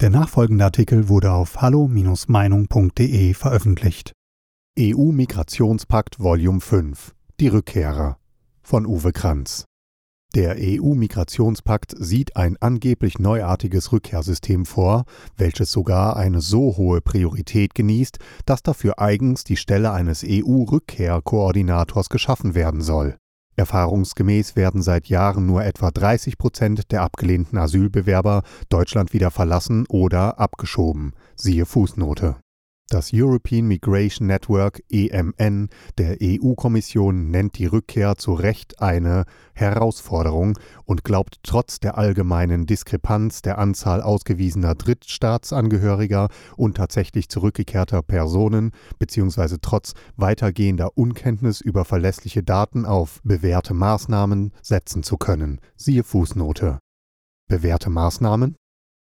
[0.00, 4.12] Der nachfolgende Artikel wurde auf hallo-meinung.de veröffentlicht.
[4.78, 8.16] EU-Migrationspakt Volume 5 Die Rückkehrer
[8.62, 9.66] von Uwe Kranz.
[10.34, 15.04] Der EU-Migrationspakt sieht ein angeblich neuartiges Rückkehrsystem vor,
[15.36, 22.54] welches sogar eine so hohe Priorität genießt, dass dafür eigens die Stelle eines EU-Rückkehrkoordinators geschaffen
[22.54, 23.18] werden soll.
[23.60, 30.40] Erfahrungsgemäß werden seit Jahren nur etwa 30 Prozent der abgelehnten Asylbewerber Deutschland wieder verlassen oder
[30.40, 31.12] abgeschoben.
[31.36, 32.36] Siehe Fußnote
[32.90, 41.04] das European Migration Network EMN der EU-Kommission nennt die Rückkehr zu Recht eine Herausforderung und
[41.04, 49.58] glaubt trotz der allgemeinen Diskrepanz der Anzahl ausgewiesener Drittstaatsangehöriger und tatsächlich zurückgekehrter Personen bzw.
[49.62, 55.60] trotz weitergehender Unkenntnis über verlässliche Daten auf bewährte Maßnahmen setzen zu können.
[55.76, 56.80] Siehe Fußnote.
[57.48, 58.56] Bewährte Maßnahmen?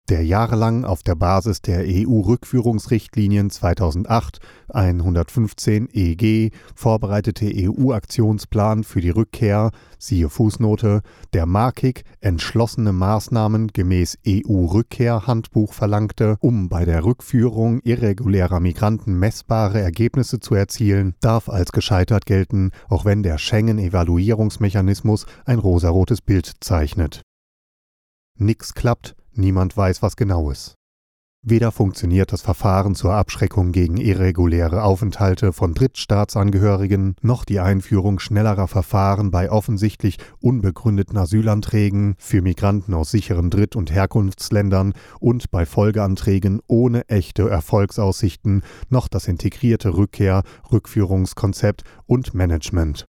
[0.09, 10.29] Der jahrelang auf der Basis der EU-Rückführungsrichtlinien 2008-115 EG vorbereitete EU-Aktionsplan für die Rückkehr, siehe
[10.29, 19.80] Fußnote, der markig entschlossene Maßnahmen gemäß EU-Rückkehrhandbuch verlangte, um bei der Rückführung irregulärer Migranten messbare
[19.80, 27.23] Ergebnisse zu erzielen, darf als gescheitert gelten, auch wenn der Schengen-Evaluierungsmechanismus ein rosarotes Bild zeichnet.
[28.38, 30.76] Nix klappt, Niemand weiß, was genau ist.
[31.48, 38.66] Weder funktioniert das Verfahren zur Abschreckung gegen irreguläre Aufenthalte von Drittstaatsangehörigen, noch die Einführung schnellerer
[38.66, 46.60] Verfahren bei offensichtlich unbegründeten Asylanträgen für Migranten aus sicheren Dritt- und Herkunftsländern und bei Folgeanträgen
[46.66, 50.42] ohne echte Erfolgsaussichten, noch das integrierte Rückkehr-,
[50.73, 53.07] Rückführungskonzept und Management.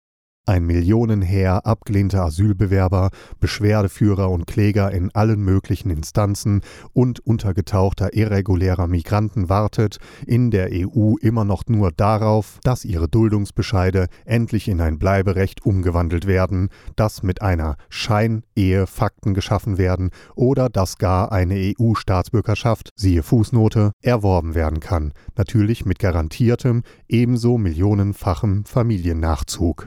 [0.45, 6.63] Ein Millionenheer abgelehnter Asylbewerber, Beschwerdeführer und Kläger in allen möglichen Instanzen
[6.93, 14.09] und untergetauchter irregulärer Migranten wartet in der EU immer noch nur darauf, dass ihre Duldungsbescheide
[14.25, 20.99] endlich in ein Bleiberecht umgewandelt werden, dass mit einer Scheinehe Fakten geschaffen werden oder dass
[20.99, 29.87] gar eine EU-Staatsbürgerschaft, siehe Fußnote, erworben werden kann, natürlich mit garantiertem, ebenso millionenfachem Familiennachzug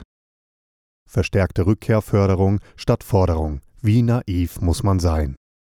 [1.07, 3.61] verstärkte Rückkehrförderung statt Forderung.
[3.81, 5.35] Wie naiv muss man sein?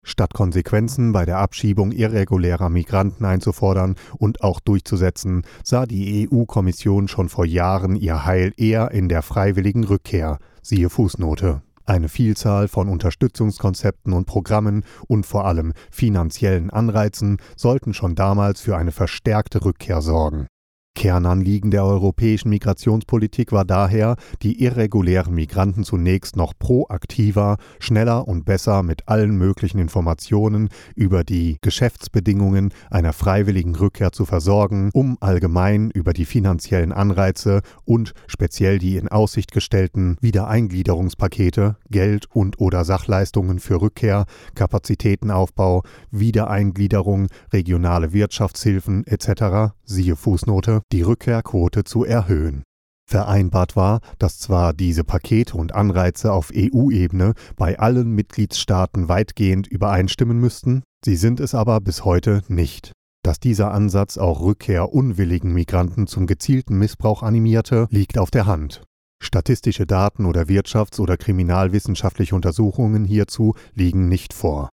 [0.08, 7.28] Statt Konsequenzen bei der Abschiebung irregulärer Migranten einzufordern und auch durchzusetzen, sah die EU-Kommission schon
[7.28, 11.64] vor Jahren ihr Heil eher in der freiwilligen Rückkehr, siehe Fußnote.
[11.86, 18.78] Eine Vielzahl von Unterstützungskonzepten und Programmen und vor allem finanziellen Anreizen sollten schon damals für
[18.78, 20.48] eine verstärkte Rückkehr sorgen.
[20.96, 28.82] Kernanliegen der europäischen Migrationspolitik war daher, die irregulären Migranten zunächst noch proaktiver, schneller und besser
[28.82, 36.14] mit allen möglichen Informationen über die Geschäftsbedingungen einer freiwilligen Rückkehr zu versorgen, um allgemein über
[36.14, 43.82] die finanziellen Anreize und speziell die in Aussicht gestellten Wiedereingliederungspakete, Geld und oder Sachleistungen für
[43.82, 44.26] Rückkehr,
[44.56, 49.74] Kapazitätenaufbau, Wiedereingliederung, regionale Wirtschaftshilfen etc.
[49.84, 52.64] siehe Fußnote die Rückkehrquote zu erhöhen.
[53.08, 60.40] Vereinbart war, dass zwar diese Pakete und Anreize auf EU-Ebene bei allen Mitgliedstaaten weitgehend übereinstimmen
[60.40, 62.92] müssten, sie sind es aber bis heute nicht.
[63.24, 68.84] Dass dieser Ansatz auch rückkehrunwilligen Migranten zum gezielten Missbrauch animierte, liegt auf der Hand.
[69.22, 74.70] Statistische Daten oder wirtschafts- oder kriminalwissenschaftliche Untersuchungen hierzu liegen nicht vor.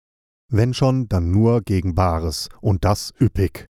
[0.53, 3.70] Wenn schon, dann nur gegen Bares, und das üppig.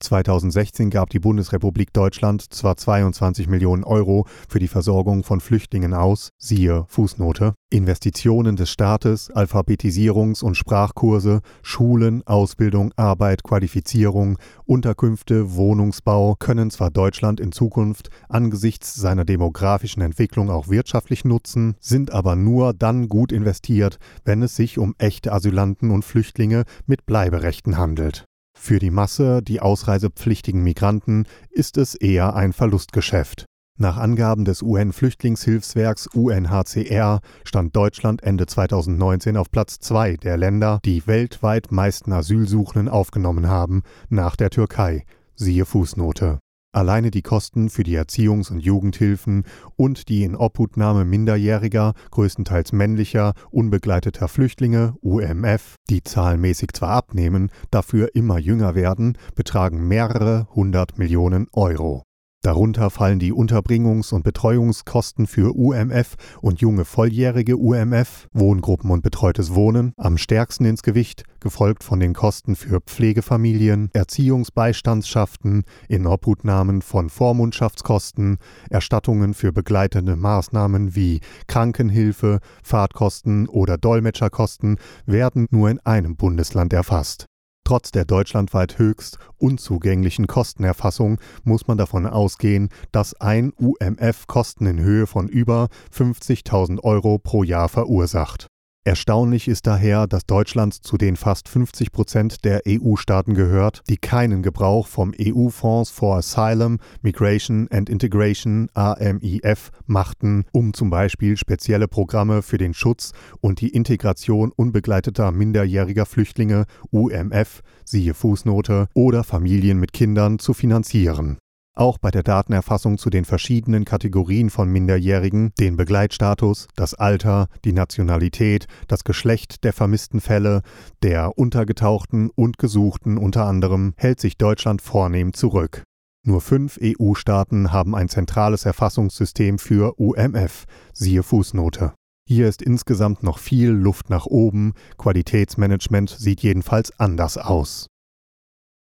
[0.00, 6.30] 2016 gab die Bundesrepublik Deutschland zwar 22 Millionen Euro für die Versorgung von Flüchtlingen aus,
[6.38, 16.70] siehe Fußnote, Investitionen des Staates, Alphabetisierungs- und Sprachkurse, Schulen, Ausbildung, Arbeit, Qualifizierung, Unterkünfte, Wohnungsbau können
[16.70, 23.08] zwar Deutschland in Zukunft angesichts seiner demografischen Entwicklung auch wirtschaftlich nutzen, sind aber nur dann
[23.08, 28.27] gut investiert, wenn es sich um echte Asylanten und Flüchtlinge mit Bleiberechten handelt.
[28.60, 33.46] Für die Masse, die ausreisepflichtigen Migranten, ist es eher ein Verlustgeschäft.
[33.78, 41.06] Nach Angaben des UN-Flüchtlingshilfswerks UNHCR stand Deutschland Ende 2019 auf Platz zwei der Länder, die
[41.06, 45.04] weltweit meisten Asylsuchenden aufgenommen haben, nach der Türkei.
[45.34, 46.40] Siehe Fußnote.
[46.72, 49.44] Alleine die Kosten für die Erziehungs- und Jugendhilfen
[49.76, 58.38] und die Inobhutnahme minderjähriger, größtenteils männlicher, unbegleiteter Flüchtlinge, UMF, die zahlenmäßig zwar abnehmen, dafür immer
[58.38, 62.07] jünger werden, betragen mehrere hundert Millionen Euro.
[62.48, 69.54] Darunter fallen die Unterbringungs- und Betreuungskosten für UMF und junge volljährige UMF, Wohngruppen und betreutes
[69.54, 78.38] Wohnen, am stärksten ins Gewicht, gefolgt von den Kosten für Pflegefamilien, Erziehungsbeistandschaften, Inobhutnahmen von Vormundschaftskosten,
[78.70, 87.27] Erstattungen für begleitende Maßnahmen wie Krankenhilfe, Fahrtkosten oder Dolmetscherkosten werden nur in einem Bundesland erfasst.
[87.68, 94.80] Trotz der deutschlandweit höchst unzugänglichen Kostenerfassung muss man davon ausgehen, dass ein UMF Kosten in
[94.80, 98.46] Höhe von über 50.000 Euro pro Jahr verursacht.
[98.88, 104.42] Erstaunlich ist daher, dass Deutschland zu den fast 50 Prozent der EU-Staaten gehört, die keinen
[104.42, 112.40] Gebrauch vom EU-Fonds for Asylum, Migration and Integration AMIF machten, um zum Beispiel spezielle Programme
[112.40, 113.12] für den Schutz
[113.42, 121.36] und die Integration unbegleiteter minderjähriger Flüchtlinge UMF, siehe Fußnote, oder Familien mit Kindern zu finanzieren.
[121.78, 127.72] Auch bei der Datenerfassung zu den verschiedenen Kategorien von Minderjährigen, den Begleitstatus, das Alter, die
[127.72, 130.62] Nationalität, das Geschlecht der vermissten Fälle,
[131.04, 135.84] der Untergetauchten und Gesuchten unter anderem, hält sich Deutschland vornehm zurück.
[136.26, 141.92] Nur fünf EU-Staaten haben ein zentrales Erfassungssystem für UMF, siehe Fußnote.
[142.26, 147.86] Hier ist insgesamt noch viel Luft nach oben, Qualitätsmanagement sieht jedenfalls anders aus.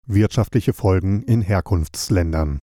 [0.05, 2.59] Wirtschaftliche Folgen in Herkunftsländern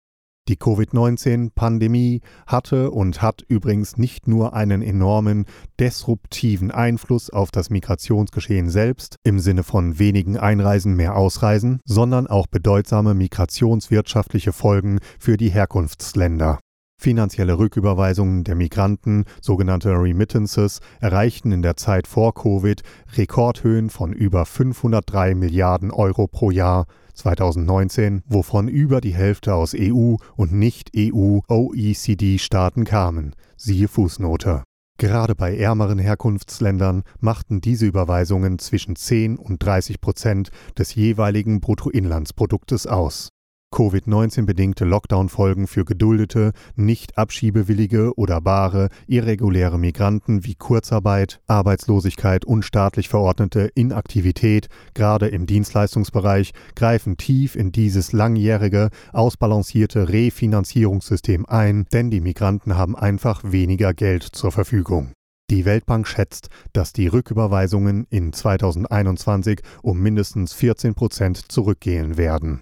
[0.48, 5.46] die Covid-19-Pandemie hatte und hat übrigens nicht nur einen enormen
[5.80, 12.48] disruptiven Einfluss auf das Migrationsgeschehen selbst im Sinne von wenigen Einreisen mehr Ausreisen, sondern auch
[12.48, 16.60] bedeutsame migrationswirtschaftliche Folgen für die Herkunftsländer.
[16.98, 22.82] Finanzielle Rücküberweisungen der Migranten, sogenannte Remittances, erreichten in der Zeit vor Covid
[23.18, 30.18] Rekordhöhen von über 503 Milliarden Euro pro Jahr, 2019, wovon über die Hälfte aus EU-
[30.36, 33.34] und Nicht-EU-OECD-Staaten kamen.
[33.58, 34.62] Siehe Fußnote.
[34.98, 42.88] Gerade bei ärmeren Herkunftsländern machten diese Überweisungen zwischen 10 und 30 Prozent des jeweiligen Bruttoinlandsproduktes
[42.88, 43.30] aus.
[43.76, 53.10] Covid-19-bedingte Lockdown-Folgen für geduldete, nicht abschiebewillige oder bare, irreguläre Migranten wie Kurzarbeit, Arbeitslosigkeit und staatlich
[53.10, 62.22] verordnete Inaktivität, gerade im Dienstleistungsbereich, greifen tief in dieses langjährige, ausbalancierte Refinanzierungssystem ein, denn die
[62.22, 65.12] Migranten haben einfach weniger Geld zur Verfügung.
[65.52, 72.62] Die Weltbank schätzt, dass die Rücküberweisungen in 2021 um mindestens 14 Prozent zurückgehen werden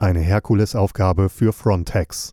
[0.00, 2.32] eine Herkulesaufgabe für Frontex.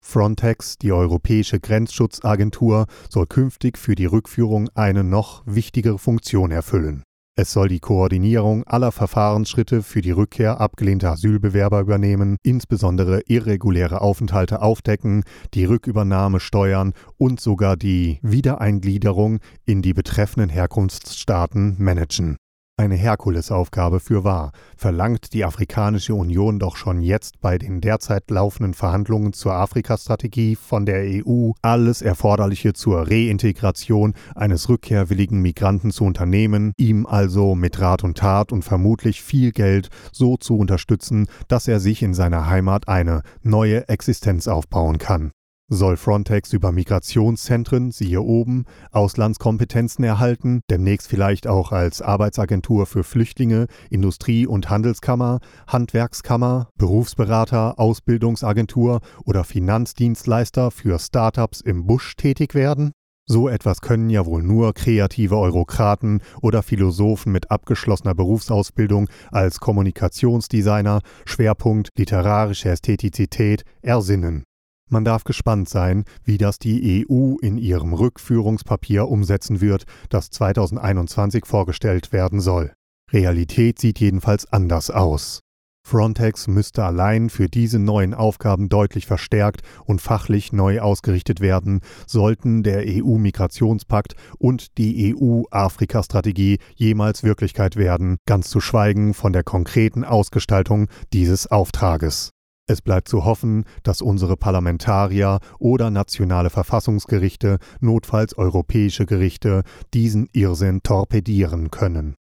[0.00, 7.02] Frontex, die europäische Grenzschutzagentur, soll künftig für die Rückführung eine noch wichtigere Funktion erfüllen.
[7.36, 14.60] Es soll die Koordinierung aller Verfahrensschritte für die Rückkehr abgelehnter Asylbewerber übernehmen, insbesondere irreguläre Aufenthalte
[14.60, 15.22] aufdecken,
[15.54, 22.38] die Rückübernahme steuern und sogar die Wiedereingliederung in die betreffenden Herkunftsstaaten managen
[22.78, 28.72] eine Herkulesaufgabe für wahr, verlangt die Afrikanische Union doch schon jetzt bei den derzeit laufenden
[28.72, 36.72] Verhandlungen zur Afrikastrategie von der EU alles Erforderliche zur Reintegration eines rückkehrwilligen Migranten zu unternehmen,
[36.76, 41.80] ihm also mit Rat und Tat und vermutlich viel Geld so zu unterstützen, dass er
[41.80, 45.32] sich in seiner Heimat eine neue Existenz aufbauen kann
[45.68, 53.66] soll Frontex über Migrationszentren, siehe oben, Auslandskompetenzen erhalten, demnächst vielleicht auch als Arbeitsagentur für Flüchtlinge,
[53.90, 62.92] Industrie- und Handelskammer, Handwerkskammer, Berufsberater, Ausbildungsagentur oder Finanzdienstleister für Startups im Busch tätig werden?
[63.30, 71.02] So etwas können ja wohl nur kreative Eurokraten oder Philosophen mit abgeschlossener Berufsausbildung als Kommunikationsdesigner,
[71.26, 74.44] Schwerpunkt literarische Ästhetizität, ersinnen.
[74.88, 81.44] Man darf gespannt sein, wie das die EU in ihrem Rückführungspapier umsetzen wird, das 2021
[81.44, 82.72] vorgestellt werden soll.
[83.12, 85.40] Realität sieht jedenfalls anders aus.
[85.88, 92.62] Frontex müsste allein für diese neuen Aufgaben deutlich verstärkt und fachlich neu ausgerichtet werden, sollten
[92.62, 100.88] der EU-Migrationspakt und die EU-Afrika-Strategie jemals Wirklichkeit werden, ganz zu schweigen von der konkreten Ausgestaltung
[101.14, 102.32] dieses Auftrages.
[102.70, 109.62] Es bleibt zu hoffen, dass unsere Parlamentarier oder nationale Verfassungsgerichte, notfalls europäische Gerichte,
[109.94, 112.14] diesen Irrsinn torpedieren können.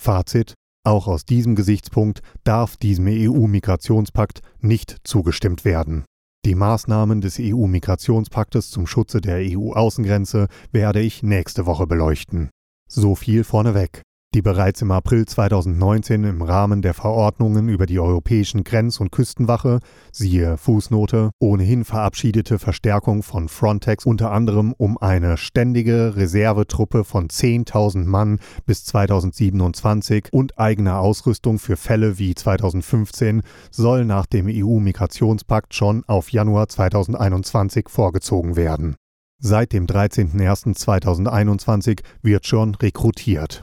[0.00, 6.04] Fazit auch aus diesem Gesichtspunkt darf diesem EU-Migrationspakt nicht zugestimmt werden.
[6.46, 12.48] Die Maßnahmen des EU-Migrationspaktes zum Schutze der EU-Außengrenze werde ich nächste Woche beleuchten.
[12.88, 14.00] So viel vorneweg.
[14.34, 19.80] Die bereits im April 2019 im Rahmen der Verordnungen über die europäischen Grenz- und Küstenwache,
[20.12, 28.04] siehe Fußnote, ohnehin verabschiedete Verstärkung von Frontex unter anderem um eine ständige Reservetruppe von 10.000
[28.04, 36.04] Mann bis 2027 und eigene Ausrüstung für Fälle wie 2015 soll nach dem EU-Migrationspakt schon
[36.06, 38.94] auf Januar 2021 vorgezogen werden.
[39.40, 43.62] Seit dem 13.01.2021 wird schon rekrutiert.